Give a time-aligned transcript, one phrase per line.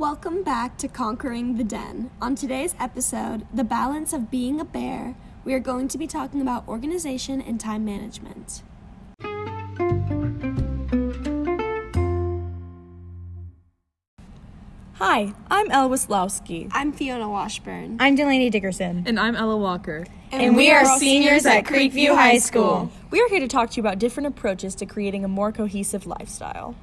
[0.00, 2.10] Welcome back to Conquering the Den.
[2.22, 6.40] On today's episode, The Balance of Being a Bear, we are going to be talking
[6.40, 8.62] about organization and time management.
[14.94, 16.70] Hi, I'm Elle Wislowski.
[16.72, 17.98] I'm Fiona Washburn.
[18.00, 19.04] I'm Delaney Dickerson.
[19.06, 20.06] And I'm Ella Walker.
[20.32, 22.90] And, we are seniors at Creekview High School.
[23.10, 26.06] We are here to talk to you about different approaches to creating a more cohesive
[26.06, 26.74] lifestyle.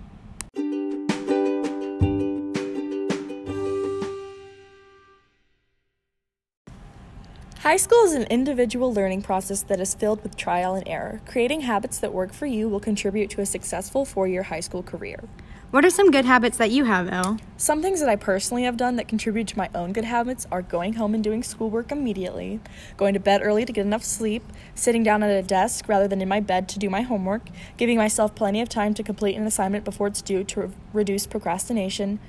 [7.68, 11.20] High school is an individual learning process that is filled with trial and error.
[11.26, 14.82] Creating habits that work for you will contribute to a successful four year high school
[14.82, 15.26] career.
[15.72, 17.40] What are some good habits that you have, Elle?
[17.58, 20.62] Some things that I personally have done that contribute to my own good habits are
[20.62, 22.62] going home and doing schoolwork immediately,
[22.96, 24.44] going to bed early to get enough sleep,
[24.74, 27.98] sitting down at a desk rather than in my bed to do my homework, giving
[27.98, 32.20] myself plenty of time to complete an assignment before it's due to re- reduce procrastination,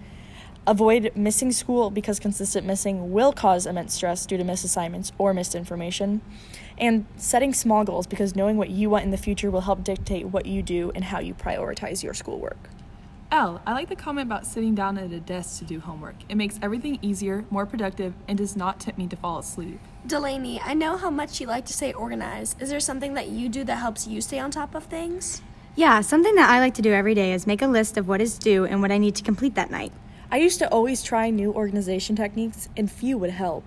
[0.69, 5.33] avoid missing school because consistent missing will cause immense stress due to missed assignments or
[5.33, 6.21] missed information,
[6.77, 10.27] and setting small goals because knowing what you want in the future will help dictate
[10.27, 12.69] what you do and how you prioritize your schoolwork.
[13.31, 16.17] Elle, I like the comment about sitting down at a desk to do homework.
[16.31, 19.81] It makes everything easier, more productive, and does not tempt me to fall asleep.
[20.07, 22.61] Delaney, I know how much you like to stay organized.
[22.63, 25.43] Is there something that you do that helps you stay on top of things?
[25.77, 28.23] Yeah, something that I like to do every day is make a list of what
[28.23, 29.93] is due and what I need to complete that night.
[30.31, 33.65] I used to always try new organization techniques, and few would help.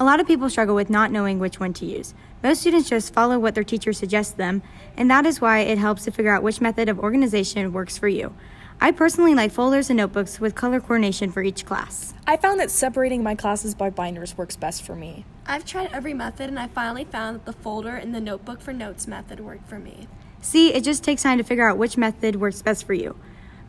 [0.00, 2.14] A lot of people struggle with not knowing which one to use.
[2.42, 4.62] Most students just follow what their teacher suggests them,
[4.96, 8.08] and that is why it helps to figure out which method of organization works for
[8.08, 8.34] you.
[8.80, 12.12] I personally like folders and notebooks with color coordination for each class.
[12.26, 15.26] I found that separating my classes by binders works best for me.
[15.46, 18.72] I've tried every method and I finally found that the folder and the notebook for
[18.72, 20.08] notes method work for me.
[20.40, 23.16] See, it just takes time to figure out which method works best for you.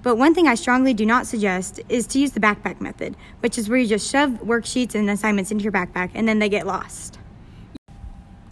[0.03, 3.57] But one thing I strongly do not suggest is to use the backpack method, which
[3.57, 6.65] is where you just shove worksheets and assignments into your backpack and then they get
[6.65, 7.19] lost.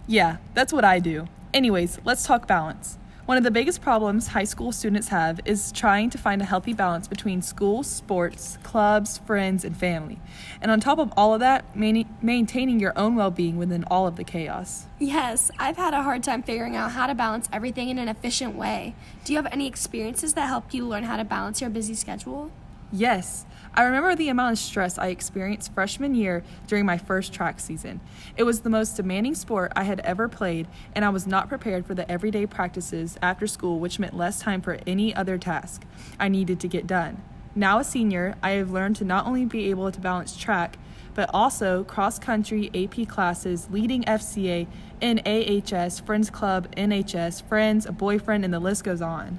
[0.06, 1.26] Yeah, that's what I do.
[1.52, 2.98] Anyways, let's talk balance.
[3.30, 6.72] One of the biggest problems high school students have is trying to find a healthy
[6.72, 10.18] balance between school, sports, clubs, friends, and family.
[10.60, 14.16] And on top of all of that, maintaining your own well being within all of
[14.16, 14.86] the chaos.
[14.98, 18.56] Yes, I've had a hard time figuring out how to balance everything in an efficient
[18.56, 18.96] way.
[19.24, 22.50] Do you have any experiences that helped you learn how to balance your busy schedule?
[22.92, 27.60] Yes, I remember the amount of stress I experienced freshman year during my first track
[27.60, 28.00] season.
[28.36, 31.86] It was the most demanding sport I had ever played, and I was not prepared
[31.86, 35.84] for the everyday practices after school, which meant less time for any other task
[36.18, 37.22] I needed to get done.
[37.54, 40.76] Now, a senior, I have learned to not only be able to balance track,
[41.14, 44.66] but also cross country AP classes, leading FCA,
[45.00, 49.38] NAHS, Friends Club, NHS, Friends, a boyfriend, and the list goes on.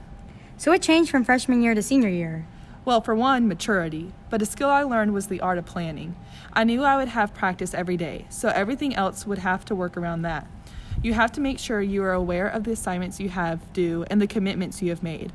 [0.56, 2.45] So, what changed from freshman year to senior year?
[2.91, 6.13] Well, for one, maturity, but a skill I learned was the art of planning.
[6.52, 9.96] I knew I would have practice every day, so everything else would have to work
[9.96, 10.46] around that.
[11.01, 14.22] You have to make sure you are aware of the assignments you have due and
[14.22, 15.31] the commitments you have made.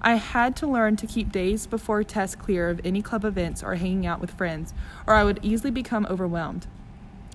[0.00, 3.74] I had to learn to keep days before tests clear of any club events or
[3.74, 4.72] hanging out with friends,
[5.04, 6.68] or I would easily become overwhelmed.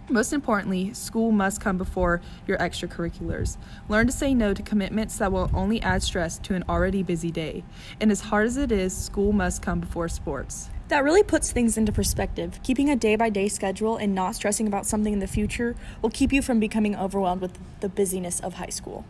[0.10, 3.58] Most importantly, school must come before your extracurriculars.
[3.90, 7.30] Learn to say no to commitments that will only add stress to an already busy
[7.30, 7.66] day.
[8.00, 10.70] And as hard as it is, school must come before sports.
[10.88, 12.62] That really puts things into perspective.
[12.64, 16.10] Keeping a day by day schedule and not stressing about something in the future will
[16.10, 19.04] keep you from becoming overwhelmed with the busyness of high school.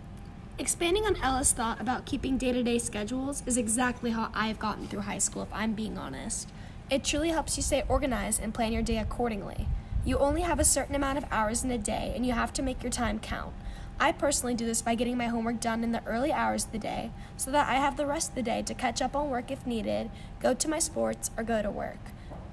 [0.57, 4.87] Expanding on Ella's thought about keeping day to day schedules is exactly how I've gotten
[4.87, 6.49] through high school, if I'm being honest.
[6.89, 9.67] It truly helps you stay organized and plan your day accordingly.
[10.07, 12.61] You only have a certain amount of hours in a day, and you have to
[12.61, 13.53] make your time count.
[13.99, 16.77] I personally do this by getting my homework done in the early hours of the
[16.77, 19.51] day so that I have the rest of the day to catch up on work
[19.51, 20.09] if needed,
[20.39, 21.99] go to my sports, or go to work.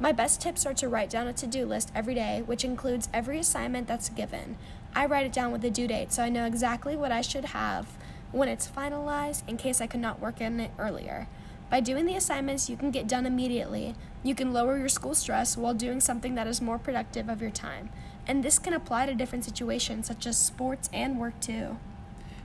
[0.01, 3.09] My best tips are to write down a to do list every day, which includes
[3.15, 4.57] every assignment that's given.
[4.93, 7.45] I write it down with the due date so I know exactly what I should
[7.45, 7.87] have
[8.33, 11.29] when it's finalized in case I could not work on it earlier.
[11.71, 15.57] By doing the assignments you can get done immediately, you can lower your school stress
[15.57, 17.91] while doing something that is more productive of your time.
[18.27, 21.79] And this can apply to different situations such as sports and work too.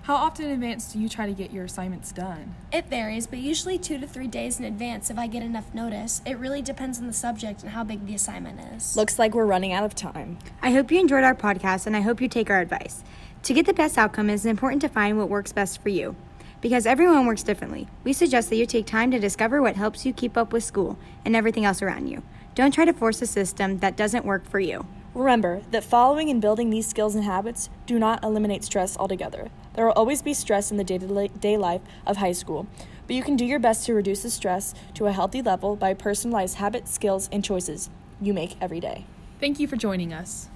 [0.03, 2.55] How often in advance do you try to get your assignments done?
[2.71, 6.21] It varies, but usually two to three days in advance if I get enough notice.
[6.25, 8.97] It really depends on the subject and how big the assignment is.
[8.97, 10.39] Looks like we're running out of time.
[10.63, 13.03] I hope you enjoyed our podcast and I hope you take our advice.
[13.43, 16.15] To get the best outcome, it is important to find what works best for you.
[16.61, 20.11] Because everyone works differently, we suggest that you take time to discover what helps you
[20.11, 22.21] keep up with school and everything else around you.
[22.53, 24.85] Don't try to force a system that doesn't work for you.
[25.13, 29.49] Remember that following and building these skills and habits do not eliminate stress altogether.
[29.73, 32.67] There will always be stress in the day to day life of high school,
[33.07, 35.93] but you can do your best to reduce the stress to a healthy level by
[35.93, 37.89] personalized habits, skills, and choices
[38.21, 39.05] you make every day.
[39.39, 40.49] Thank you for joining us.